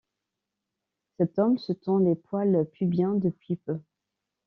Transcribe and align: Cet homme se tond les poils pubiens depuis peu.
Cet 1.19 1.37
homme 1.37 1.59
se 1.59 1.73
tond 1.73 1.99
les 1.99 2.15
poils 2.15 2.65
pubiens 2.73 3.13
depuis 3.13 3.57
peu. 3.57 3.79